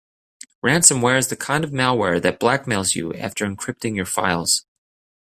[0.65, 4.65] Ransomware is the kind of malware that blackmails you after encrypting your files.